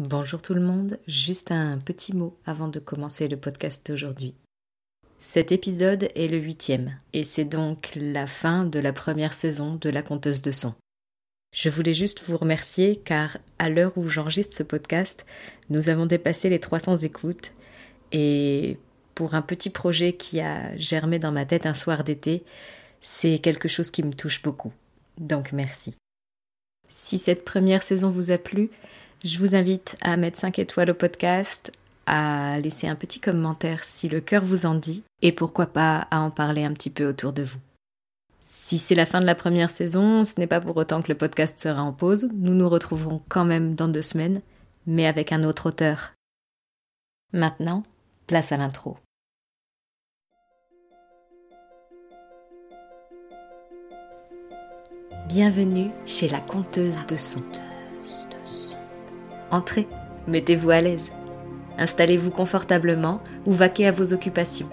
[0.00, 4.34] Bonjour tout le monde, juste un petit mot avant de commencer le podcast d'aujourd'hui.
[5.20, 9.88] Cet épisode est le huitième, et c'est donc la fin de la première saison de
[9.88, 10.74] La Conteuse de Son.
[11.54, 15.26] Je voulais juste vous remercier car à l'heure où j'enregistre ce podcast,
[15.70, 17.52] nous avons dépassé les 300 écoutes
[18.10, 18.78] et
[19.14, 22.42] pour un petit projet qui a germé dans ma tête un soir d'été,
[23.00, 24.72] c'est quelque chose qui me touche beaucoup.
[25.18, 25.94] Donc merci.
[26.88, 28.70] Si cette première saison vous a plu,
[29.22, 31.72] je vous invite à mettre 5 étoiles au podcast,
[32.06, 36.20] à laisser un petit commentaire si le cœur vous en dit, et pourquoi pas à
[36.20, 37.58] en parler un petit peu autour de vous.
[38.40, 41.18] Si c'est la fin de la première saison, ce n'est pas pour autant que le
[41.18, 44.40] podcast sera en pause, nous nous retrouverons quand même dans deux semaines,
[44.86, 46.14] mais avec un autre auteur.
[47.32, 47.82] Maintenant,
[48.26, 48.96] place à l'intro.
[55.28, 57.42] Bienvenue chez la conteuse de son.
[59.50, 59.86] Entrez,
[60.26, 61.12] mettez-vous à l'aise.
[61.78, 64.68] Installez-vous confortablement ou vaquez à vos occupations.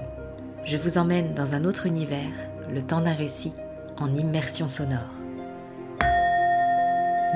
[0.66, 2.32] Je vous emmène dans un autre univers,
[2.72, 3.54] le temps d'un récit,
[3.98, 5.22] en immersion sonore.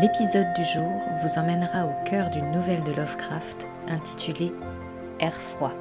[0.02, 4.52] L'épisode du jour vous emmènera au cœur d'une nouvelle de Lovecraft intitulée
[5.20, 5.74] Air froid.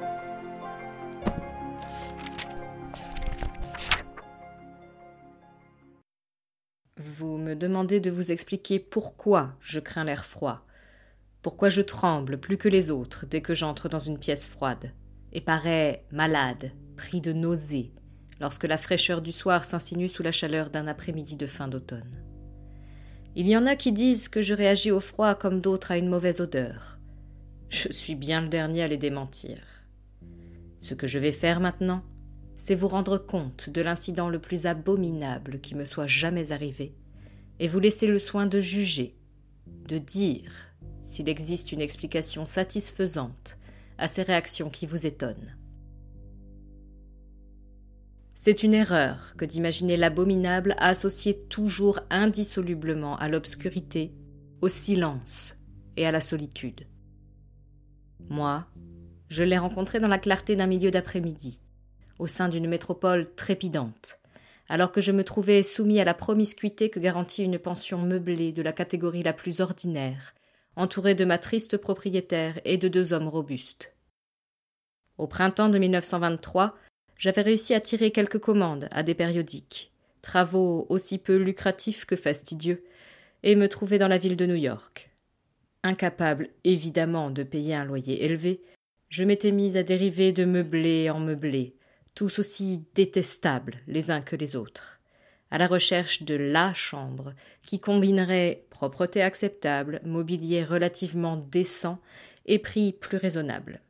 [6.97, 10.61] Vous me demandez de vous expliquer pourquoi je crains l'air froid,
[11.45, 14.91] pourquoi je tremble plus que les autres dès que j'entre dans une pièce froide,
[15.31, 17.93] et parais malade, pris de nausées,
[18.41, 22.23] lorsque la fraîcheur du soir s'insinue sous la chaleur d'un après-midi de fin d'automne.
[23.35, 26.09] Il y en a qui disent que je réagis au froid comme d'autres à une
[26.09, 26.97] mauvaise odeur.
[27.69, 29.59] Je suis bien le dernier à les démentir.
[30.81, 32.01] Ce que je vais faire maintenant,
[32.55, 36.95] c'est vous rendre compte de l'incident le plus abominable qui me soit jamais arrivé
[37.59, 39.15] et vous laisser le soin de juger,
[39.87, 40.74] de dire
[41.05, 43.57] s'il existe une explication satisfaisante
[43.97, 45.55] à ces réactions qui vous étonnent.
[48.33, 54.13] C'est une erreur que d'imaginer l'abominable associé toujours indissolublement à l'obscurité,
[54.61, 55.55] au silence
[55.95, 56.85] et à la solitude.
[58.27, 58.65] Moi,
[59.29, 61.61] je l'ai rencontré dans la clarté d'un milieu d'après-midi,
[62.19, 64.19] au sein d'une métropole trépidante,
[64.67, 68.61] alors que je me trouvais soumis à la promiscuité que garantit une pension meublée de
[68.61, 70.34] la catégorie la plus ordinaire,
[70.75, 73.93] entouré de ma triste propriétaire et de deux hommes robustes.
[75.17, 76.77] Au printemps de 1923,
[77.17, 82.83] j'avais réussi à tirer quelques commandes à des périodiques, travaux aussi peu lucratifs que fastidieux,
[83.43, 85.11] et me trouvais dans la ville de New York.
[85.83, 88.61] Incapable, évidemment, de payer un loyer élevé,
[89.07, 91.75] je m'étais mise à dériver de meublé en meublé,
[92.15, 94.94] tous aussi détestables les uns que les autres,
[95.51, 101.99] à la recherche de la chambre qui combinerait propreté acceptable, mobilier relativement décent
[102.45, 103.81] et prix plus raisonnable.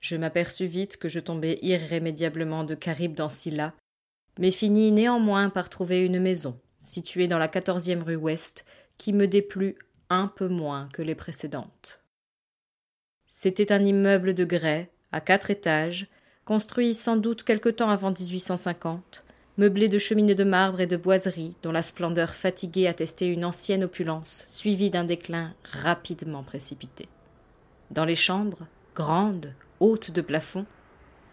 [0.00, 3.74] Je m'aperçus vite que je tombais irrémédiablement de Caribe dans Scylla,
[4.38, 8.64] mais finis néanmoins par trouver une maison, située dans la quatorzième rue Ouest,
[8.96, 9.76] qui me déplut
[10.08, 12.00] un peu moins que les précédentes.
[13.26, 16.08] C'était un immeuble de grès, à quatre étages,
[16.44, 19.24] construit sans doute quelque temps avant 1850,
[19.58, 23.84] meublé de cheminées de marbre et de boiseries dont la splendeur fatiguée attestait une ancienne
[23.84, 27.08] opulence, suivie d'un déclin rapidement précipité.
[27.90, 30.66] Dans les chambres, grandes, hautes de plafond,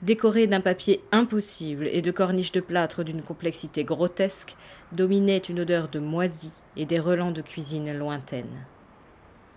[0.02, 4.56] décorées d'un papier impossible et de corniches de plâtre d'une complexité grotesque,
[4.92, 8.66] dominait une odeur de moisi et des relents de cuisine lointaine.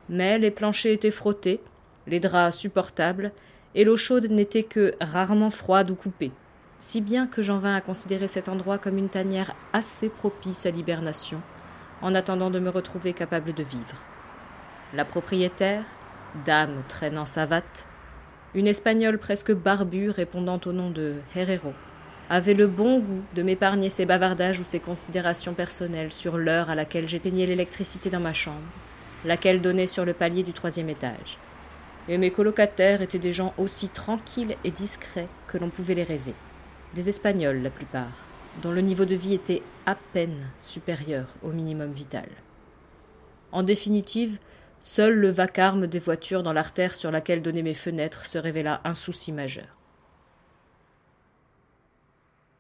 [0.09, 1.61] Mais les planchers étaient frottés,
[2.07, 3.33] les draps supportables,
[3.75, 6.33] et l'eau chaude n'était que rarement froide ou coupée,
[6.81, 10.71] si bien que j'en vins à considérer cet endroit comme une tanière assez propice à
[10.71, 11.41] l'hibernation,
[12.03, 14.03] en attendant de me retrouver capable de vivre.
[14.95, 15.85] La propriétaire,
[16.45, 17.87] dame traînant sa vatte,
[18.55, 21.75] une espagnole presque barbue répondant au nom de Herrero,
[22.29, 26.75] avait le bon goût de m'épargner ses bavardages ou ses considérations personnelles sur l'heure à
[26.75, 28.59] laquelle j'éteignais l'électricité dans ma chambre,
[29.25, 31.39] laquelle donnait sur le palier du troisième étage
[32.09, 36.35] et mes colocataires étaient des gens aussi tranquilles et discrets que l'on pouvait les rêver.
[36.95, 38.27] Des Espagnols la plupart,
[38.63, 42.29] dont le niveau de vie était à peine supérieur au minimum vital.
[43.53, 44.39] En définitive,
[44.81, 48.95] seul le vacarme des voitures dans l'artère sur laquelle donnaient mes fenêtres se révéla un
[48.95, 49.77] souci majeur.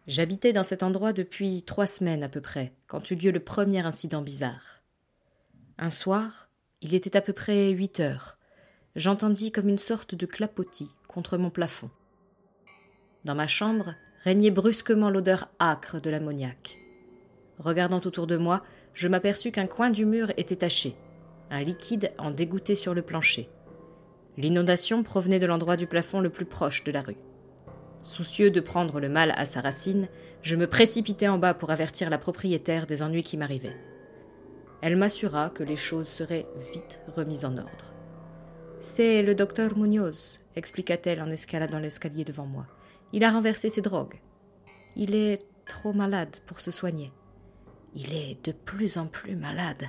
[0.07, 3.85] J'habitais dans cet endroit depuis trois semaines à peu près, quand eut lieu le premier
[3.85, 4.83] incident bizarre.
[5.79, 6.49] Un soir,
[6.83, 8.39] il était à peu près huit heures,
[8.95, 11.91] j'entendis comme une sorte de clapotis contre mon plafond.
[13.25, 16.79] Dans ma chambre régnait brusquement l'odeur âcre de l'ammoniaque.
[17.59, 18.63] Regardant autour de moi,
[18.95, 20.95] je m'aperçus qu'un coin du mur était taché.
[21.51, 23.49] Un liquide en dégouttait sur le plancher.
[24.37, 27.17] L'inondation provenait de l'endroit du plafond le plus proche de la rue.
[28.03, 30.09] Soucieux de prendre le mal à sa racine,
[30.43, 33.77] je me précipitai en bas pour avertir la propriétaire des ennuis qui m'arrivaient.
[34.81, 37.93] Elle m'assura que les choses seraient vite remises en ordre.
[38.81, 42.67] C'est le docteur Munoz, expliqua-t-elle en escaladant l'escalier devant moi.
[43.13, 44.21] Il a renversé ses drogues.
[44.97, 47.13] Il est trop malade pour se soigner.
[47.95, 49.85] Il est de plus en plus malade.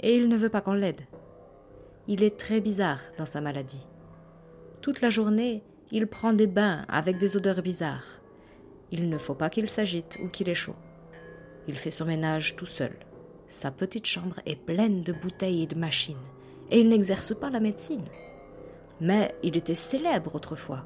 [0.00, 1.02] Et il ne veut pas qu'on l'aide.
[2.08, 3.86] Il est très bizarre dans sa maladie.
[4.80, 8.20] Toute la journée, il prend des bains avec des odeurs bizarres.
[8.90, 10.76] Il ne faut pas qu'il s'agite ou qu'il ait chaud.
[11.68, 12.96] Il fait son ménage tout seul.
[13.48, 16.16] Sa petite chambre est pleine de bouteilles et de machines,
[16.70, 18.04] et il n'exerce pas la médecine.
[19.00, 20.84] Mais il était célèbre autrefois.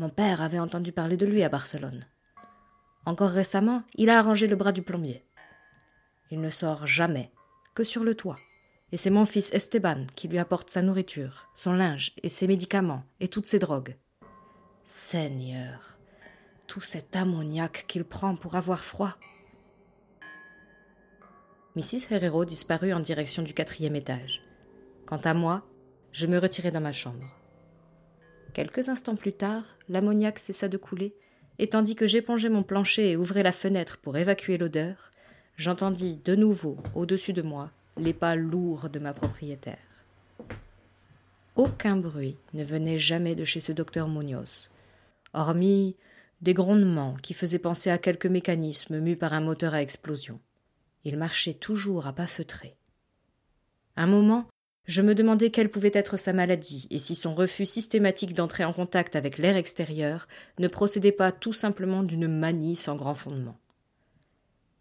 [0.00, 2.06] Mon père avait entendu parler de lui à Barcelone.
[3.04, 5.26] Encore récemment, il a arrangé le bras du plombier.
[6.30, 7.30] Il ne sort jamais,
[7.74, 8.38] que sur le toit.
[8.92, 13.04] Et c'est mon fils Esteban qui lui apporte sa nourriture, son linge et ses médicaments
[13.20, 13.94] et toutes ses drogues.
[14.84, 15.98] Seigneur,
[16.66, 19.18] tout cet ammoniac qu'il prend pour avoir froid.
[21.76, 22.06] Mrs.
[22.10, 24.42] Herrero disparut en direction du quatrième étage.
[25.04, 25.62] Quant à moi,
[26.12, 27.39] je me retirai dans ma chambre.
[28.52, 31.14] Quelques instants plus tard, l'ammoniac cessa de couler,
[31.58, 35.10] et tandis que j'épongeais mon plancher et ouvrais la fenêtre pour évacuer l'odeur,
[35.56, 39.78] j'entendis de nouveau, au-dessus de moi, les pas lourds de ma propriétaire.
[41.54, 44.70] Aucun bruit ne venait jamais de chez ce docteur Munoz,
[45.34, 45.96] hormis
[46.40, 50.40] des grondements qui faisaient penser à quelques mécanismes mus par un moteur à explosion.
[51.04, 52.76] Il marchait toujours à pas feutrés.
[53.96, 54.46] Un moment,
[54.86, 58.72] je me demandais quelle pouvait être sa maladie et si son refus systématique d'entrer en
[58.72, 60.26] contact avec l'air extérieur
[60.58, 63.58] ne procédait pas tout simplement d'une manie sans grand fondement.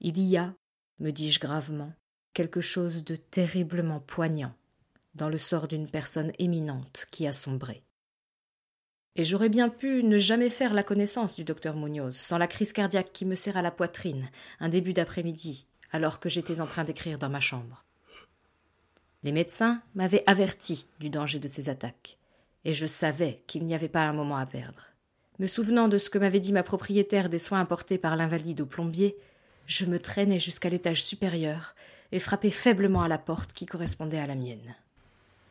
[0.01, 0.53] Il y a,
[0.99, 1.93] me dis-je gravement,
[2.33, 4.53] quelque chose de terriblement poignant
[5.15, 7.83] dans le sort d'une personne éminente qui a sombré.
[9.15, 12.71] Et j'aurais bien pu ne jamais faire la connaissance du docteur Munoz sans la crise
[12.71, 14.29] cardiaque qui me serra la poitrine
[14.59, 17.83] un début d'après-midi, alors que j'étais en train d'écrire dans ma chambre.
[19.23, 22.17] Les médecins m'avaient averti du danger de ces attaques,
[22.63, 24.87] et je savais qu'il n'y avait pas un moment à perdre.
[25.39, 28.65] Me souvenant de ce que m'avait dit ma propriétaire des soins apportés par l'invalide au
[28.65, 29.17] plombier,
[29.67, 31.75] je me traînai jusqu'à l'étage supérieur
[32.11, 34.75] et frappai faiblement à la porte qui correspondait à la mienne.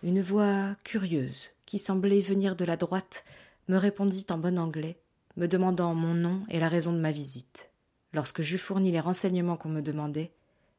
[0.02, 3.24] Une voix curieuse, qui semblait venir de la droite,
[3.68, 4.98] me répondit en bon anglais,
[5.36, 7.70] me demandant mon nom et la raison de ma visite.
[8.12, 10.32] Lorsque j'eus fourni les renseignements qu'on me demandait,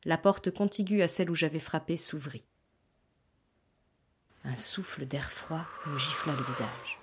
[0.05, 2.43] la porte contiguë à celle où j'avais frappé s'ouvrit.
[4.43, 6.99] Un souffle d'air froid me gifla le visage.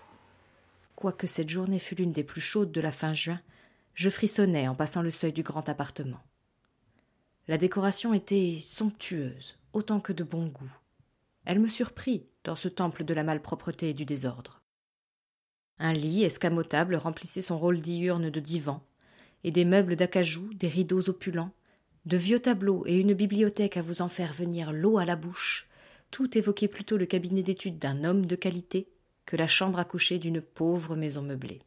[0.94, 3.40] Quoique cette journée fût l'une des plus chaudes de la fin juin,
[3.94, 6.22] je frissonnais en passant le seuil du grand appartement.
[7.48, 10.72] La décoration était somptueuse, autant que de bon goût.
[11.44, 14.62] Elle me surprit dans ce temple de la malpropreté et du désordre.
[15.78, 18.82] Un lit escamotable remplissait son rôle diurne de divan,
[19.44, 21.52] et des meubles d'acajou, des rideaux opulents,
[22.06, 25.68] de vieux tableaux et une bibliothèque à vous en faire venir l'eau à la bouche,
[26.10, 28.88] tout évoquait plutôt le cabinet d'études d'un homme de qualité
[29.24, 31.60] que la chambre à coucher d'une pauvre maison meublée.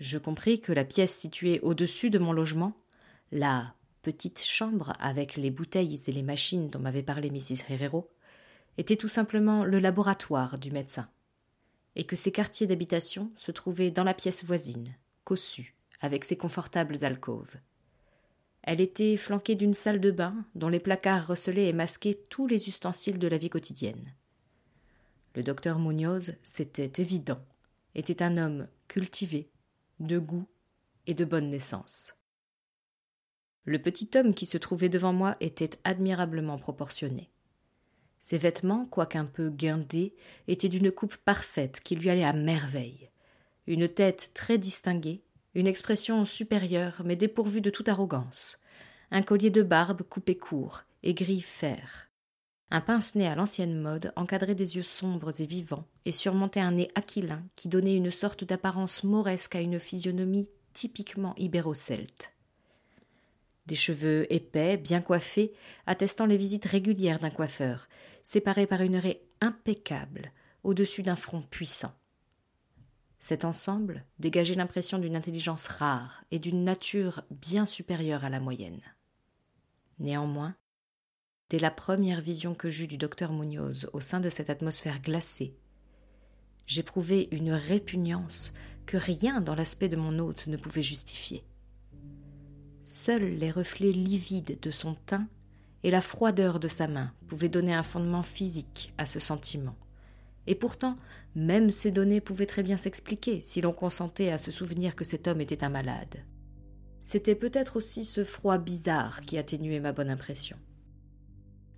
[0.00, 2.76] Je compris que la pièce située au-dessus de mon logement,
[3.32, 7.64] la petite chambre avec les bouteilles et les machines dont m'avait parlé Mrs.
[7.68, 8.10] Herrero,
[8.78, 11.08] était tout simplement le laboratoire du médecin,
[11.96, 17.04] et que ses quartiers d'habitation se trouvaient dans la pièce voisine, cossue, avec ses confortables
[17.04, 17.56] alcôves.
[18.62, 22.68] Elle était flanquée d'une salle de bain dont les placards recelaient et masquaient tous les
[22.68, 24.14] ustensiles de la vie quotidienne.
[25.34, 27.40] Le docteur Munoz, c'était évident,
[27.94, 29.50] était un homme cultivé,
[30.00, 30.46] de goût
[31.06, 32.14] et de bonne naissance.
[33.64, 37.30] Le petit homme qui se trouvait devant moi était admirablement proportionné.
[38.18, 40.14] Ses vêtements, quoiqu'un peu guindés,
[40.48, 43.10] étaient d'une coupe parfaite qui lui allait à merveille.
[43.66, 45.22] Une tête très distinguée,
[45.54, 48.60] une expression supérieure mais dépourvue de toute arrogance,
[49.10, 52.08] un collier de barbe coupé court et gris fer.
[52.70, 56.88] Un pince-nez à l'ancienne mode encadrait des yeux sombres et vivants et surmontait un nez
[56.94, 62.32] aquilin qui donnait une sorte d'apparence mauresque à une physionomie typiquement ibéro-celte.
[63.66, 65.52] Des cheveux épais, bien coiffés,
[65.86, 67.88] attestant les visites régulières d'un coiffeur,
[68.22, 71.92] séparés par une raie impeccable au-dessus d'un front puissant.
[73.20, 78.80] Cet ensemble dégageait l'impression d'une intelligence rare et d'une nature bien supérieure à la moyenne.
[79.98, 80.56] Néanmoins,
[81.50, 85.54] dès la première vision que j'eus du docteur Munoz au sein de cette atmosphère glacée,
[86.66, 88.54] j'éprouvai une répugnance
[88.86, 91.44] que rien dans l'aspect de mon hôte ne pouvait justifier.
[92.84, 95.28] Seuls les reflets livides de son teint
[95.82, 99.76] et la froideur de sa main pouvaient donner un fondement physique à ce sentiment.
[100.46, 100.96] Et pourtant,
[101.34, 105.28] même ces données pouvaient très bien s'expliquer si l'on consentait à se souvenir que cet
[105.28, 106.24] homme était un malade.
[107.00, 110.56] C'était peut-être aussi ce froid bizarre qui atténuait ma bonne impression.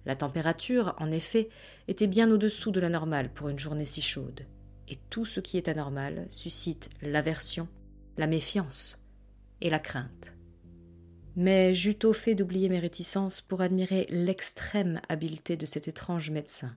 [0.04, 1.49] La température, en effet,
[1.87, 4.47] était bien au-dessous de la normale pour une journée si chaude,
[4.88, 7.69] et tout ce qui est anormal suscite l'aversion,
[8.19, 9.07] la méfiance
[9.61, 10.35] et la crainte.
[11.37, 16.76] Mais j'eus au fait d'oublier mes réticences pour admirer l'extrême habileté de cet étrange médecin.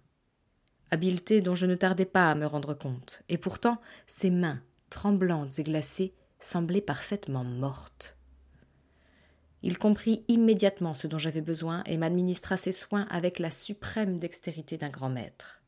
[0.96, 5.60] Habileté dont je ne tardais pas à me rendre compte, et pourtant ses mains, tremblantes
[5.60, 8.16] et glacées, semblaient parfaitement mortes.
[9.62, 14.78] Il comprit immédiatement ce dont j'avais besoin et m'administra ses soins avec la suprême dextérité
[14.78, 15.62] d'un grand maître.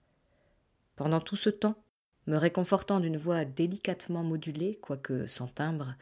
[0.95, 1.75] Pendant tout ce temps,
[2.25, 5.95] me réconfortant d'une voix délicatement modulée, quoique sans timbre,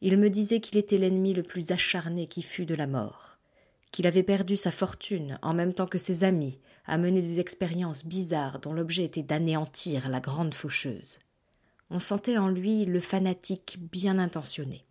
[0.00, 3.37] il me disait qu'il était l'ennemi le plus acharné qui fût de la mort,
[3.90, 8.04] qu'il avait perdu sa fortune en même temps que ses amis, à mener des expériences
[8.04, 11.18] bizarres dont l'objet était d'anéantir la grande faucheuse.
[11.90, 14.84] On sentait en lui le fanatique bien intentionné.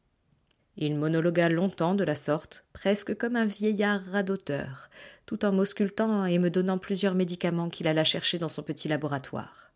[0.77, 4.89] Il monologua longtemps de la sorte, presque comme un vieillard radoteur,
[5.25, 9.71] tout en m'auscultant et me donnant plusieurs médicaments qu'il alla chercher dans son petit laboratoire.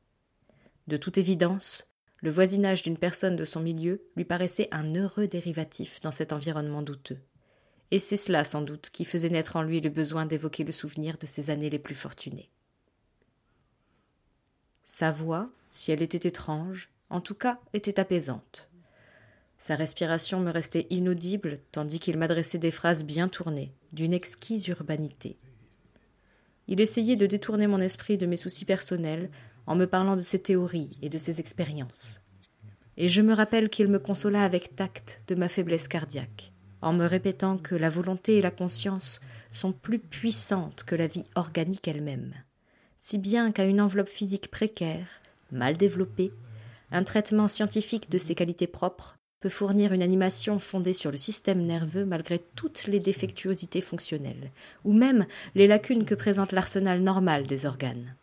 [0.87, 1.87] De toute évidence,
[2.17, 6.83] le voisinage d'une personne de son milieu lui paraissait un heureux dérivatif dans cet environnement
[6.83, 7.19] douteux.
[7.91, 11.17] Et c'est cela, sans doute, qui faisait naître en lui le besoin d'évoquer le souvenir
[11.17, 12.49] de ses années les plus fortunées.
[14.85, 18.69] Sa voix, si elle était étrange, en tout cas était apaisante.
[19.57, 25.37] Sa respiration me restait inaudible tandis qu'il m'adressait des phrases bien tournées, d'une exquise urbanité.
[26.67, 29.29] Il essayait de détourner mon esprit de mes soucis personnels
[29.67, 32.21] en me parlant de ses théories et de ses expériences.
[32.97, 37.05] Et je me rappelle qu'il me consola avec tact de ma faiblesse cardiaque, en me
[37.05, 39.21] répétant que la volonté et la conscience
[39.51, 42.33] sont plus puissantes que la vie organique elle-même,
[42.99, 45.07] si bien qu'à une enveloppe physique précaire,
[45.51, 46.31] mal développée,
[46.91, 51.65] un traitement scientifique de ses qualités propres peut fournir une animation fondée sur le système
[51.65, 54.51] nerveux malgré toutes les défectuosités fonctionnelles,
[54.85, 58.15] ou même les lacunes que présente l'arsenal normal des organes.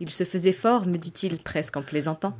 [0.00, 2.36] Il se faisait fort, me dit-il presque en plaisantant,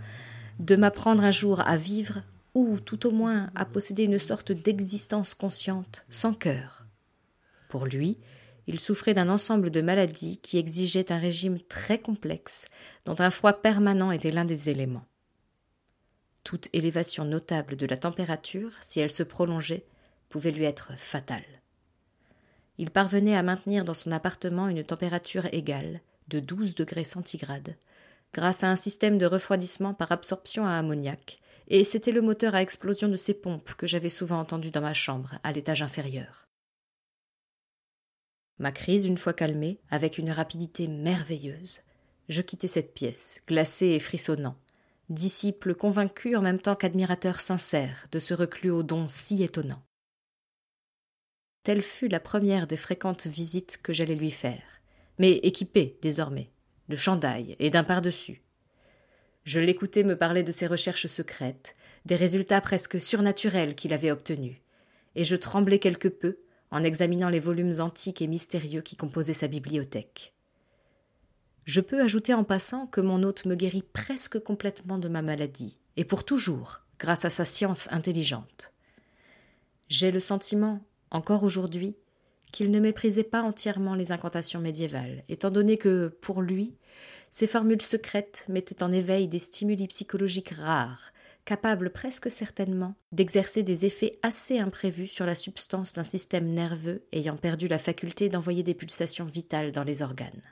[0.58, 2.22] de m'apprendre un jour à vivre,
[2.56, 6.86] ou tout au moins à posséder une sorte d'existence consciente, sans cœur.
[7.68, 8.16] Pour lui,
[8.66, 12.64] il souffrait d'un ensemble de maladies qui exigeaient un régime très complexe,
[13.04, 15.04] dont un froid permanent était l'un des éléments.
[16.44, 19.84] Toute élévation notable de la température, si elle se prolongeait,
[20.30, 21.44] pouvait lui être fatale.
[22.78, 27.76] Il parvenait à maintenir dans son appartement une température égale, de 12 degrés centigrades,
[28.32, 31.36] grâce à un système de refroidissement par absorption à ammoniac,
[31.68, 34.94] et c'était le moteur à explosion de ces pompes que j'avais souvent entendu dans ma
[34.94, 36.46] chambre, à l'étage inférieur.
[38.58, 41.80] Ma crise une fois calmée, avec une rapidité merveilleuse,
[42.28, 44.56] je quittai cette pièce, glacée et frissonnant,
[45.10, 49.82] disciple convaincu en même temps qu'admirateur sincère de ce reclus au don si étonnant.
[51.62, 54.62] Telle fut la première des fréquentes visites que j'allais lui faire,
[55.18, 56.50] mais équipée désormais,
[56.88, 58.45] de chandail et d'un par-dessus.
[59.46, 64.56] Je l'écoutais me parler de ses recherches secrètes, des résultats presque surnaturels qu'il avait obtenus,
[65.14, 66.38] et je tremblais quelque peu
[66.72, 70.34] en examinant les volumes antiques et mystérieux qui composaient sa bibliothèque.
[71.64, 75.78] Je peux ajouter en passant que mon hôte me guérit presque complètement de ma maladie,
[75.96, 78.72] et pour toujours, grâce à sa science intelligente.
[79.88, 81.94] J'ai le sentiment, encore aujourd'hui,
[82.50, 86.74] qu'il ne méprisait pas entièrement les incantations médiévales, étant donné que, pour lui,
[87.30, 91.12] ces formules secrètes mettaient en éveil des stimuli psychologiques rares,
[91.44, 97.36] capables presque certainement d'exercer des effets assez imprévus sur la substance d'un système nerveux ayant
[97.36, 100.42] perdu la faculté d'envoyer des pulsations vitales dans les organes.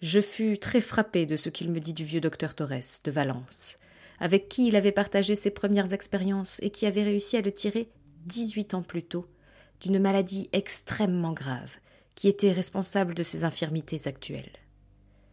[0.00, 3.78] Je fus très frappé de ce qu'il me dit du vieux docteur Torres de Valence,
[4.18, 7.90] avec qui il avait partagé ses premières expériences et qui avait réussi à le tirer
[8.24, 9.26] dix-huit ans plus tôt
[9.80, 11.78] d'une maladie extrêmement grave
[12.14, 14.52] qui était responsable de ses infirmités actuelles.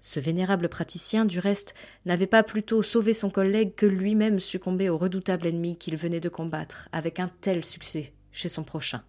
[0.01, 1.73] Ce vénérable praticien, du reste,
[2.05, 6.29] n'avait pas plutôt sauvé son collègue que lui-même succombé au redoutable ennemi qu'il venait de
[6.29, 9.03] combattre avec un tel succès chez son prochain.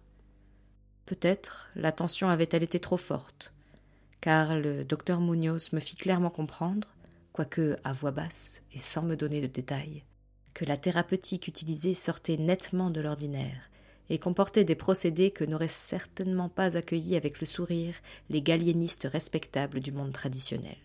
[1.05, 3.53] Peut-être la tension avait-elle été trop forte,
[4.19, 6.89] car le docteur Munoz me fit clairement comprendre,
[7.31, 10.03] quoique à voix basse et sans me donner de détails,
[10.53, 13.70] que la thérapeutique utilisée sortait nettement de l'ordinaire
[14.11, 17.95] et comportait des procédés que n'auraient certainement pas accueillis avec le sourire
[18.29, 20.75] les galiénistes respectables du monde traditionnel.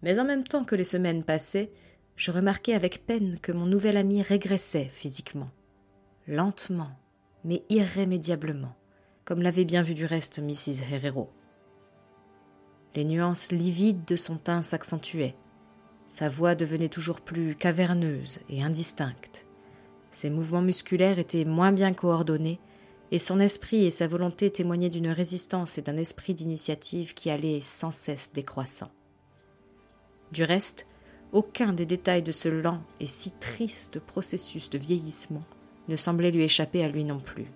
[0.00, 1.72] Mais en même temps que les semaines passaient,
[2.14, 5.50] je remarquai avec peine que mon nouvel ami régressait physiquement,
[6.28, 6.96] lentement
[7.44, 8.76] mais irrémédiablement,
[9.24, 10.84] comme l'avait bien vu du reste Mrs.
[10.88, 11.30] Herrero.
[12.94, 15.34] Les nuances livides de son teint s'accentuaient,
[16.06, 19.41] sa voix devenait toujours plus caverneuse et indistincte.
[20.12, 22.60] Ses mouvements musculaires étaient moins bien coordonnés,
[23.10, 27.60] et son esprit et sa volonté témoignaient d'une résistance et d'un esprit d'initiative qui allait
[27.60, 28.90] sans cesse décroissant.
[30.30, 30.86] Du reste,
[31.32, 35.42] aucun des détails de ce lent et si triste processus de vieillissement
[35.88, 37.46] ne semblait lui échapper à lui non plus.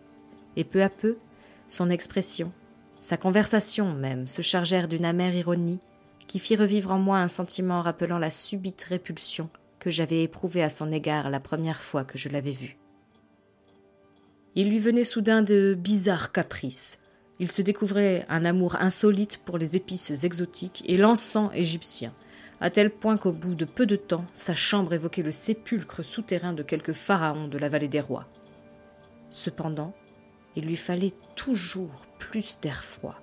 [0.56, 1.16] Et peu à peu,
[1.68, 2.52] son expression,
[3.00, 5.78] sa conversation même, se chargèrent d'une amère ironie
[6.26, 9.48] qui fit revivre en moi un sentiment rappelant la subite répulsion
[9.90, 12.76] j'avais éprouvée à son égard la première fois que je l'avais vu.
[14.54, 16.98] Il lui venait soudain de bizarres caprices.
[17.38, 22.12] Il se découvrait un amour insolite pour les épices exotiques et l'encens égyptien,
[22.60, 26.54] à tel point qu'au bout de peu de temps, sa chambre évoquait le sépulcre souterrain
[26.54, 28.26] de quelque pharaon de la vallée des rois.
[29.28, 29.92] Cependant,
[30.56, 33.20] il lui fallait toujours plus d'air froid.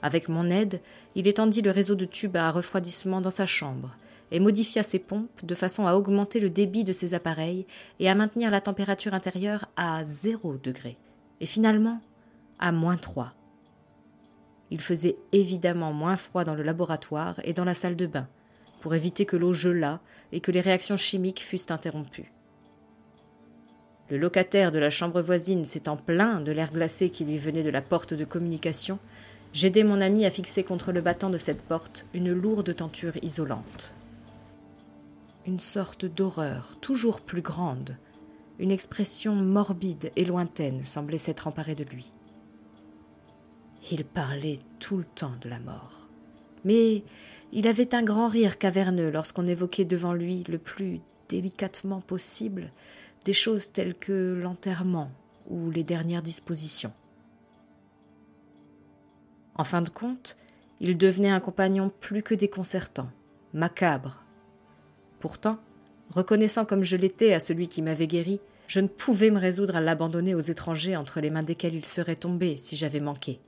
[0.00, 0.80] Avec mon aide,
[1.14, 3.94] il étendit le réseau de tubes à refroidissement dans sa chambre
[4.32, 7.66] et modifia ses pompes de façon à augmenter le débit de ses appareils
[8.00, 10.96] et à maintenir la température intérieure à zéro degré,
[11.40, 12.00] et finalement
[12.58, 13.34] à moins trois.
[14.70, 18.26] Il faisait évidemment moins froid dans le laboratoire et dans la salle de bain,
[18.80, 20.00] pour éviter que l'eau gelât
[20.32, 22.32] et que les réactions chimiques fussent interrompues.
[24.08, 27.70] Le locataire de la chambre voisine s'étant plaint de l'air glacé qui lui venait de
[27.70, 28.98] la porte de communication,
[29.52, 33.92] J'aidai mon ami à fixer contre le battant de cette porte une lourde tenture isolante.
[35.46, 37.96] Une sorte d'horreur toujours plus grande,
[38.60, 42.12] une expression morbide et lointaine semblait s'être emparée de lui.
[43.90, 46.08] Il parlait tout le temps de la mort.
[46.64, 47.02] Mais
[47.50, 52.70] il avait un grand rire caverneux lorsqu'on évoquait devant lui le plus délicatement possible
[53.24, 55.10] des choses telles que l'enterrement
[55.48, 56.92] ou les dernières dispositions.
[59.56, 60.36] En fin de compte,
[60.80, 63.10] il devenait un compagnon plus que déconcertant,
[63.52, 64.22] macabre.
[65.22, 65.60] Pourtant,
[66.10, 69.80] reconnaissant comme je l'étais à celui qui m'avait guéri, je ne pouvais me résoudre à
[69.80, 73.38] l'abandonner aux étrangers entre les mains desquels il serait tombé si j'avais manqué.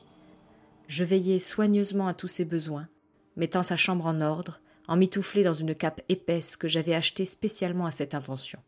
[0.86, 2.86] Je veillais soigneusement à tous ses besoins,
[3.34, 7.86] mettant sa chambre en ordre, en mitouflé dans une cape épaisse que j'avais achetée spécialement
[7.86, 8.60] à cette intention.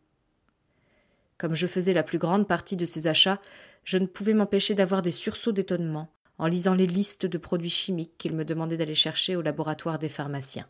[1.39, 3.41] Comme je faisais la plus grande partie de ses achats,
[3.85, 8.19] je ne pouvais m'empêcher d'avoir des sursauts d'étonnement en lisant les listes de produits chimiques
[8.19, 10.67] qu'il me demandait d'aller chercher au laboratoire des pharmaciens.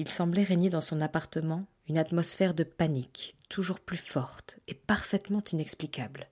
[0.00, 5.42] Il semblait régner dans son appartement une atmosphère de panique, toujours plus forte et parfaitement
[5.52, 6.30] inexplicable.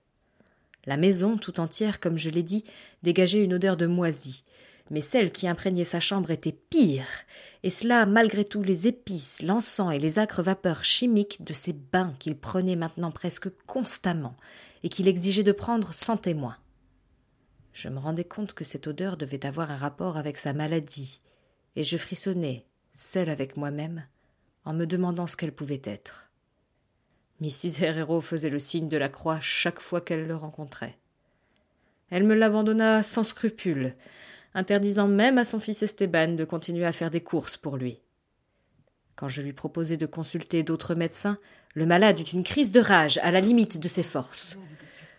[0.87, 2.63] La maison tout entière, comme je l'ai dit,
[3.03, 4.43] dégageait une odeur de moisi,
[4.89, 7.05] mais celle qui imprégnait sa chambre était pire,
[7.61, 12.15] et cela malgré tous les épices, l'encens et les âcres vapeurs chimiques de ces bains
[12.17, 14.35] qu'il prenait maintenant presque constamment,
[14.81, 16.57] et qu'il exigeait de prendre sans témoin.
[17.73, 21.21] Je me rendais compte que cette odeur devait avoir un rapport avec sa maladie,
[21.75, 24.05] et je frissonnais, seul avec moi-même,
[24.65, 26.29] en me demandant ce qu'elle pouvait être.
[27.41, 27.81] Mrs.
[27.81, 30.97] Herrero faisait le signe de la croix chaque fois qu'elle le rencontrait.
[32.09, 33.95] Elle me l'abandonna sans scrupule,
[34.53, 38.01] interdisant même à son fils Esteban de continuer à faire des courses pour lui.
[39.15, 41.37] Quand je lui proposai de consulter d'autres médecins,
[41.75, 44.57] le malade eut une crise de rage à la limite de ses forces.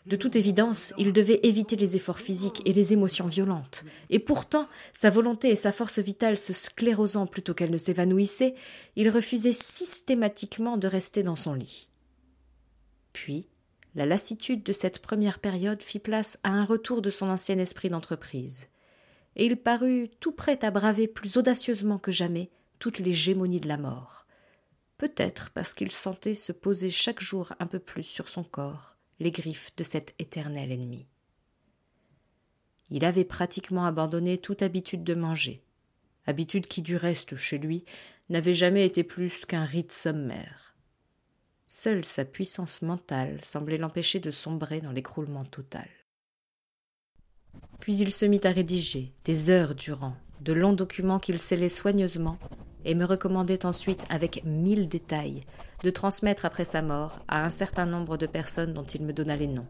[0.06, 3.84] De toute évidence, il devait éviter les efforts physiques et les émotions violentes.
[4.08, 8.54] Et pourtant, sa volonté et sa force vitale se sclérosant plutôt qu'elle ne s'évanouissait,
[8.96, 11.88] il refusait systématiquement de rester dans son lit.
[13.12, 13.46] Puis,
[13.94, 17.90] la lassitude de cette première période fit place à un retour de son ancien esprit
[17.90, 18.68] d'entreprise,
[19.36, 23.68] et il parut tout prêt à braver plus audacieusement que jamais toutes les gémonies de
[23.68, 24.26] la mort.
[24.96, 29.30] Peut-être parce qu'il sentait se poser chaque jour un peu plus sur son corps, les
[29.30, 31.06] griffes de cet éternel ennemi.
[32.90, 35.62] Il avait pratiquement abandonné toute habitude de manger,
[36.26, 37.84] habitude qui du reste chez lui
[38.28, 40.74] n'avait jamais été plus qu'un rite sommaire.
[41.68, 45.88] Seule sa puissance mentale semblait l'empêcher de sombrer dans l'écroulement total.
[47.78, 52.38] Puis il se mit à rédiger, des heures durant, de longs documents qu'il scellait soigneusement
[52.84, 55.44] et me recommandait ensuite avec mille détails
[55.82, 59.36] de transmettre après sa mort à un certain nombre de personnes dont il me donna
[59.36, 59.66] les noms.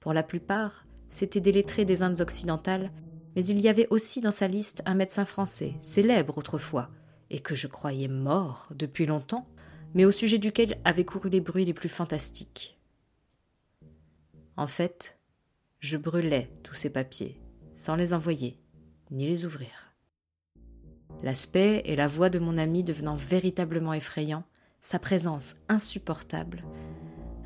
[0.00, 2.90] Pour la plupart, c'étaient des lettrés des Indes occidentales,
[3.36, 6.90] mais il y avait aussi dans sa liste un médecin français, célèbre autrefois,
[7.30, 9.46] et que je croyais mort depuis longtemps,
[9.94, 12.78] mais au sujet duquel avaient couru les bruits les plus fantastiques.
[14.56, 15.18] En fait,
[15.80, 17.40] je brûlais tous ces papiers,
[17.74, 18.61] sans les envoyer,
[19.12, 19.94] ni les ouvrir.
[21.22, 24.44] L'aspect et la voix de mon ami devenant véritablement effrayants,
[24.80, 26.64] sa présence insupportable,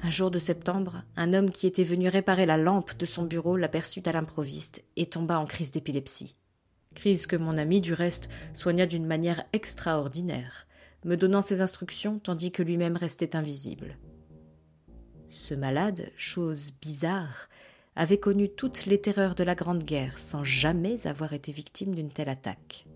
[0.02, 3.56] Un jour de septembre, un homme qui était venu réparer la lampe de son bureau
[3.56, 6.36] l'aperçut à l'improviste et tomba en crise d'épilepsie.
[6.94, 10.66] Crise que mon ami, du reste, soigna d'une manière extraordinaire,
[11.04, 13.98] me donnant ses instructions tandis que lui-même restait invisible.
[15.28, 17.48] Ce malade, chose bizarre,
[17.96, 22.10] avait connu toutes les terreurs de la Grande Guerre sans jamais avoir été victime d'une
[22.10, 22.86] telle attaque.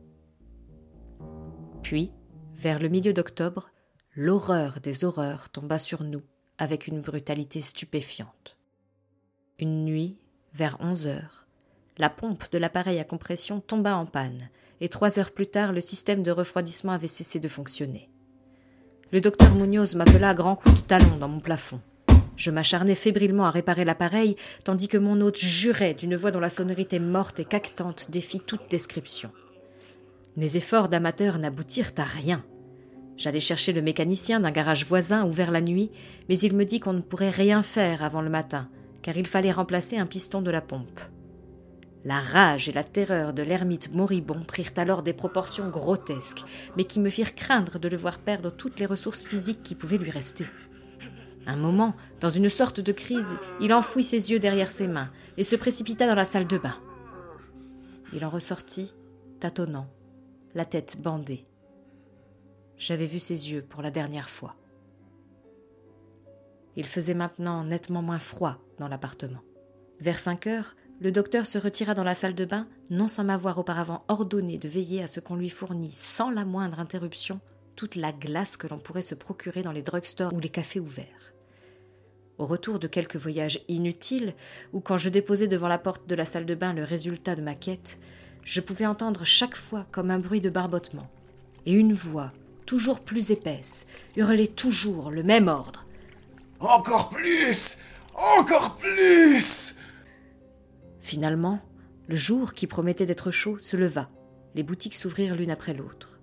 [1.83, 2.13] Puis,
[2.55, 3.71] vers le milieu d'octobre,
[4.15, 6.23] l'horreur des horreurs tomba sur nous
[6.59, 8.59] avec une brutalité stupéfiante.
[9.59, 10.19] Une nuit,
[10.53, 11.47] vers onze heures,
[11.97, 14.51] la pompe de l'appareil à compression tomba en panne,
[14.83, 18.11] et trois heures plus tard, le système de refroidissement avait cessé de fonctionner.
[19.13, 21.81] Le docteur Munoz m'appela à grands coups de talon dans mon plafond.
[22.41, 26.49] Je m'acharnai fébrilement à réparer l'appareil, tandis que mon hôte jurait d'une voix dont la
[26.49, 29.31] sonorité morte et cactante défie toute description.
[30.39, 32.43] Mes efforts d'amateur n'aboutirent à rien.
[33.19, 35.91] J'allais chercher le mécanicien d'un garage voisin ouvert la nuit,
[36.31, 38.71] mais il me dit qu'on ne pourrait rien faire avant le matin,
[39.03, 41.01] car il fallait remplacer un piston de la pompe.
[42.07, 46.47] La rage et la terreur de l'ermite moribond prirent alors des proportions grotesques,
[46.79, 49.99] mais qui me firent craindre de le voir perdre toutes les ressources physiques qui pouvaient
[49.99, 50.47] lui rester.
[51.51, 55.45] Un moment, dans une sorte de crise, il enfouit ses yeux derrière ses mains et
[55.45, 56.77] se précipita dans la salle de bain.
[58.13, 58.95] Il en ressortit,
[59.41, 59.89] tâtonnant,
[60.55, 61.47] la tête bandée
[62.81, 64.57] j'avais vu ses yeux pour la dernière fois.
[66.77, 69.43] Il faisait maintenant nettement moins froid dans l'appartement.
[70.01, 73.59] Vers cinq heures, le docteur se retira dans la salle de bain, non sans m'avoir
[73.59, 77.41] auparavant ordonné de veiller à ce qu'on lui fournît, sans la moindre interruption,
[77.77, 81.35] toute la glace que l'on pourrait se procurer dans les drugstores ou les cafés ouverts.
[82.41, 84.33] Au retour de quelques voyages inutiles,
[84.73, 87.43] ou quand je déposais devant la porte de la salle de bain le résultat de
[87.43, 87.99] ma quête,
[88.45, 91.11] je pouvais entendre chaque fois comme un bruit de barbotement,
[91.67, 92.33] et une voix,
[92.65, 95.85] toujours plus épaisse, hurlait toujours le même ordre.
[96.61, 97.77] Encore plus
[98.15, 99.75] Encore plus
[101.03, 101.61] Finalement,
[102.09, 104.09] le jour qui promettait d'être chaud se leva.
[104.55, 106.20] Les boutiques s'ouvrirent l'une après l'autre.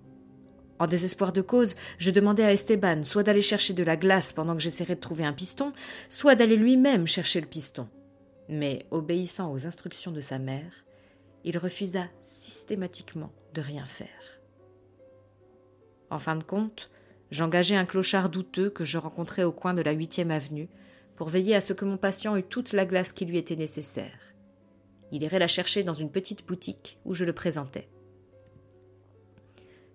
[0.78, 4.54] En désespoir de cause, je demandai à Esteban soit d'aller chercher de la glace pendant
[4.54, 5.72] que j'essaierais de trouver un piston,
[6.08, 7.88] soit d'aller lui-même chercher le piston.
[8.48, 10.84] Mais, obéissant aux instructions de sa mère,
[11.44, 14.40] il refusa systématiquement de rien faire.
[16.10, 16.90] En fin de compte,
[17.30, 20.68] j'engageai un clochard douteux que je rencontrai au coin de la huitième avenue
[21.16, 24.34] pour veiller à ce que mon patient eût toute la glace qui lui était nécessaire.
[25.10, 27.88] Il irait la chercher dans une petite boutique où je le présentais.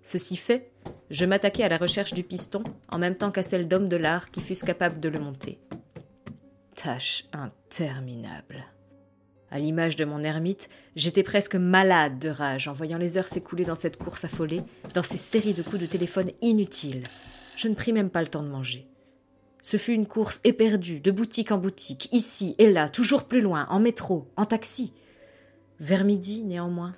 [0.04, 0.70] Ceci fait,
[1.10, 2.62] je m'attaquai à la recherche du piston
[2.92, 5.60] en même temps qu'à celle d'hommes de l'art qui fussent capables de le monter.
[6.76, 8.66] Tâche interminable.
[9.50, 13.64] À l'image de mon ermite, j'étais presque malade de rage en voyant les heures s'écouler
[13.64, 14.62] dans cette course affolée,
[14.94, 17.04] dans ces séries de coups de téléphone inutiles.
[17.56, 18.88] Je ne pris même pas le temps de manger.
[19.62, 23.68] Ce fut une course éperdue, de boutique en boutique, ici et là, toujours plus loin,
[23.70, 24.92] en métro, en taxi.
[25.80, 26.94] Vers midi, néanmoins,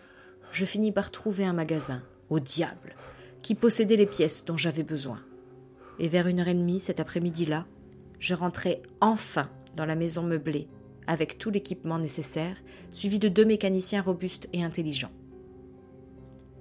[0.51, 2.95] je finis par trouver un magasin, au diable,
[3.41, 5.19] qui possédait les pièces dont j'avais besoin.
[5.99, 7.65] Et vers une heure et demie, cet après-midi-là,
[8.19, 10.67] je rentrai enfin dans la maison meublée
[11.07, 12.57] avec tout l'équipement nécessaire,
[12.89, 15.11] suivi de deux mécaniciens robustes et intelligents.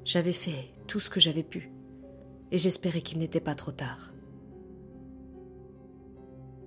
[0.04, 1.70] J'avais fait tout ce que j'avais pu,
[2.50, 4.12] et j'espérais qu'il n'était pas trop tard.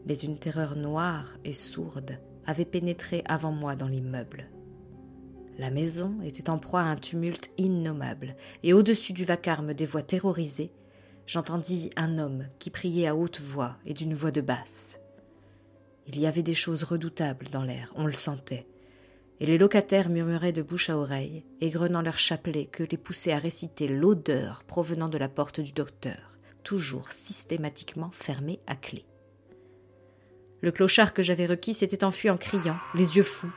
[0.07, 4.49] Mais une terreur noire et sourde avait pénétré avant moi dans l'immeuble.
[5.57, 10.03] La maison était en proie à un tumulte innommable, et au-dessus du vacarme des voix
[10.03, 10.71] terrorisées,
[11.25, 14.99] j'entendis un homme qui priait à haute voix et d'une voix de basse.
[16.05, 18.67] Il y avait des choses redoutables dans l'air, on le sentait.
[19.39, 23.39] Et les locataires murmuraient de bouche à oreille, égrenant leur chapelet que les poussait à
[23.39, 29.05] réciter l'odeur provenant de la porte du docteur, toujours systématiquement fermée à clé.
[30.61, 33.51] Le clochard que j'avais requis s'était enfui en criant, les yeux fous,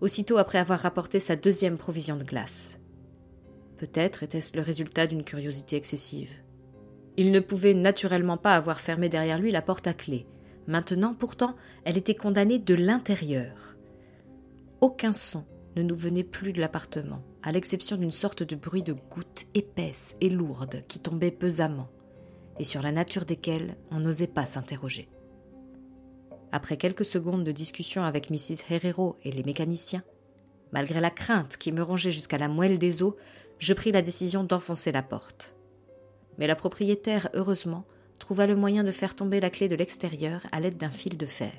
[0.00, 2.78] aussitôt après avoir rapporté sa deuxième provision de glace.
[3.78, 6.32] Peut-être était-ce le résultat d'une curiosité excessive.
[7.16, 10.26] Il ne pouvait naturellement pas avoir fermé derrière lui la porte à clé,
[10.66, 11.54] Maintenant, pourtant,
[11.84, 13.76] elle était condamnée de l'intérieur.
[14.80, 15.44] Aucun son
[15.76, 20.16] ne nous venait plus de l'appartement, à l'exception d'une sorte de bruit de gouttes épaisses
[20.20, 21.88] et lourdes qui tombaient pesamment,
[22.58, 25.08] et sur la nature desquelles on n'osait pas s'interroger.
[26.52, 28.64] Après quelques secondes de discussion avec Mrs.
[28.70, 30.04] Herrero et les mécaniciens,
[30.72, 33.14] malgré la crainte qui me rongeait jusqu'à la moelle des os,
[33.58, 35.54] je pris la décision d'enfoncer la porte.
[36.38, 37.84] Mais la propriétaire, heureusement,
[38.18, 41.26] trouva le moyen de faire tomber la clé de l'extérieur à l'aide d'un fil de
[41.26, 41.52] fer.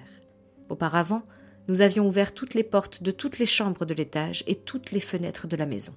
[0.69, 1.23] Auparavant,
[1.67, 4.99] nous avions ouvert toutes les portes de toutes les chambres de l'étage et toutes les
[4.99, 5.93] fenêtres de la maison.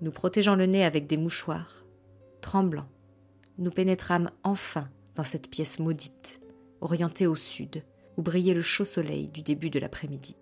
[0.00, 1.84] Nous protégeant le nez avec des mouchoirs,
[2.40, 2.88] tremblants,
[3.58, 6.40] nous pénétrâmes enfin dans cette pièce maudite,
[6.82, 7.82] orienté au sud,
[8.16, 10.36] où brillait le chaud soleil du début de l'après-midi.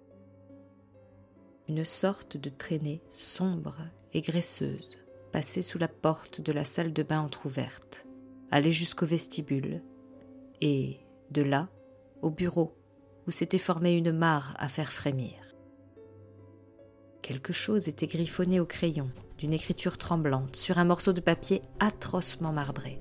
[1.68, 3.76] Une sorte de traînée sombre
[4.12, 4.98] et graisseuse
[5.30, 8.06] passait sous la porte de la salle de bain entr'ouverte,
[8.50, 9.82] allait jusqu'au vestibule,
[10.60, 10.98] et,
[11.30, 11.68] de là,
[12.22, 12.76] au bureau,
[13.26, 15.36] où s'était formée une mare à faire frémir.
[17.22, 22.52] Quelque chose était griffonné au crayon, d'une écriture tremblante, sur un morceau de papier atrocement
[22.52, 22.98] marbré,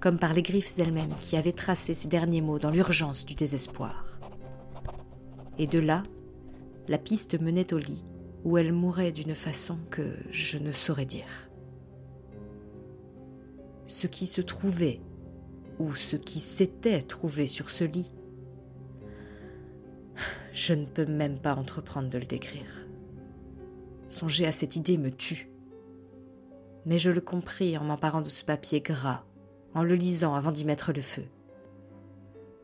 [0.00, 4.18] comme par les griffes elles-mêmes qui avaient tracé ces derniers mots dans l'urgence du désespoir.
[5.58, 6.02] Et de là,
[6.86, 8.04] la piste menait au lit,
[8.44, 11.50] où elle mourait d'une façon que je ne saurais dire.
[13.86, 15.00] Ce qui se trouvait,
[15.78, 18.10] ou ce qui s'était trouvé sur ce lit,
[20.52, 22.86] je ne peux même pas entreprendre de le décrire.
[24.08, 25.50] Songer à cette idée me tue.
[26.86, 29.24] Mais je le compris en m'emparant de ce papier gras,
[29.78, 31.22] en le lisant avant d'y mettre le feu.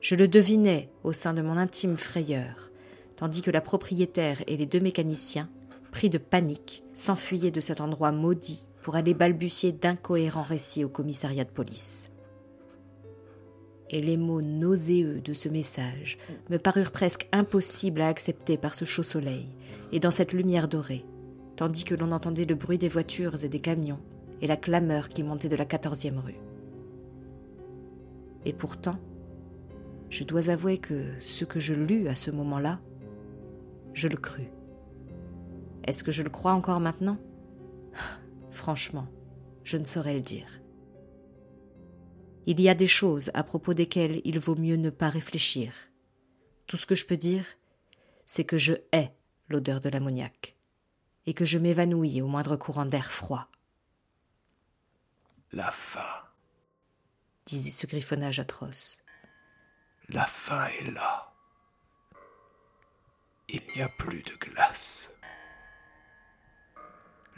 [0.00, 2.72] Je le devinais au sein de mon intime frayeur,
[3.14, 5.48] tandis que la propriétaire et les deux mécaniciens,
[5.92, 11.44] pris de panique, s'enfuyaient de cet endroit maudit pour aller balbutier d'incohérents récits au commissariat
[11.44, 12.11] de police.
[13.90, 16.18] Et les mots nauséeux de ce message
[16.50, 19.46] me parurent presque impossibles à accepter par ce chaud soleil
[19.92, 21.05] et dans cette lumière dorée,
[21.55, 24.00] tandis que l'on entendait le bruit des voitures et des camions
[24.42, 26.40] et la clameur qui montait de la quatorzième rue.
[28.44, 28.98] Et pourtant,
[30.11, 32.80] je dois avouer que ce que je lus à ce moment-là,
[33.92, 34.48] je le crus.
[35.85, 37.18] Est-ce que je le crois encore maintenant?
[38.50, 39.09] Franchement,
[39.64, 40.61] je ne saurais le dire.
[42.46, 45.72] Il y a des choses à propos desquelles il vaut mieux ne pas réfléchir.
[46.66, 47.46] Tout ce que je peux dire,
[48.26, 49.12] c'est que je hais
[49.48, 50.57] l'odeur de l'ammoniac
[51.26, 53.48] et que je m'évanouis au moindre courant d'air froid.
[55.52, 56.00] La fin,
[57.46, 59.02] disait ce griffonnage atroce.
[60.09, 61.33] La fin est là.
[63.48, 65.11] Il n'y a plus de glace.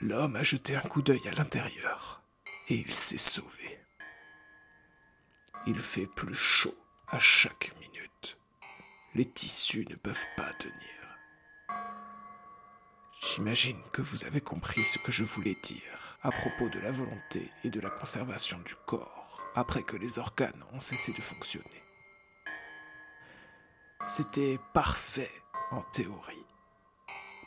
[0.00, 2.22] L'homme a jeté un coup d'œil à l'intérieur
[2.68, 3.80] et il s'est sauvé.
[5.66, 6.76] Il fait plus chaud
[7.08, 8.38] à chaque minute.
[9.14, 10.74] Les tissus ne peuvent pas tenir.
[13.20, 17.50] J'imagine que vous avez compris ce que je voulais dire à propos de la volonté
[17.64, 19.15] et de la conservation du corps
[19.56, 21.82] après que les organes ont cessé de fonctionner.
[24.06, 25.32] C'était parfait
[25.72, 26.46] en théorie,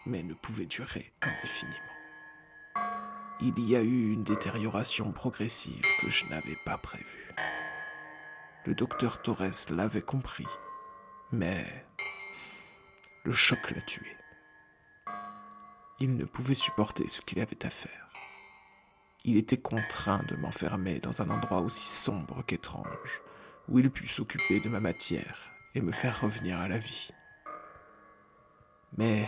[0.06, 1.78] mais ne pouvait durer indéfiniment.
[3.40, 7.34] Il y a eu une détérioration progressive que je n'avais pas prévue.
[8.66, 10.48] Le docteur Torres l'avait compris,
[11.32, 11.86] mais
[13.24, 14.18] le choc l'a tué.
[16.00, 18.09] Il ne pouvait supporter ce qu'il avait à faire.
[19.26, 23.22] Il était contraint de m'enfermer dans un endroit aussi sombre qu'étrange,
[23.68, 27.10] où il put s'occuper de ma matière et me faire revenir à la vie.
[28.98, 29.28] Mais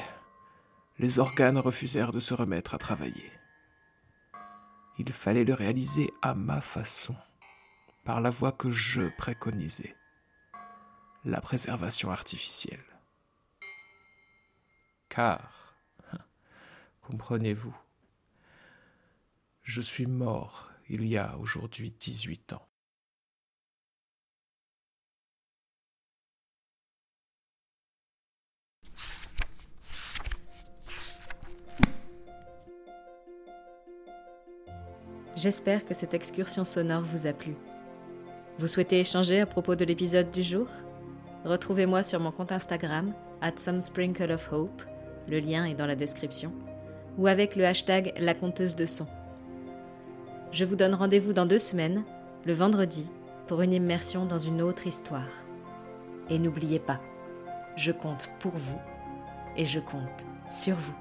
[0.98, 3.32] les organes refusèrent de se remettre à travailler.
[4.98, 7.16] Il fallait le réaliser à ma façon,
[8.04, 9.96] par la voie que je préconisais,
[11.26, 12.84] la préservation artificielle.
[15.10, 15.76] Car
[17.02, 17.76] comprenez-vous.
[19.64, 22.68] Je suis mort il y a aujourd'hui 18 ans.
[35.38, 37.56] J'espère que cette excursion sonore vous a plu.
[38.60, 40.68] Vous souhaitez échanger à propos de l'épisode du jour?
[41.46, 44.84] Retrouvez-moi sur mon compte Instagram, at some sprinkle of hope,
[45.28, 46.54] le lien est dans la description
[47.18, 49.08] ou avec le hashtag La Conteuse de Son.
[50.52, 52.04] Je vous donne rendez-vous dans deux semaines,
[52.46, 53.08] le vendredi,
[53.48, 55.30] pour une immersion dans une autre histoire.
[56.30, 57.00] Et n'oubliez pas,
[57.78, 58.82] je compte pour vous
[59.56, 61.01] et je compte sur vous.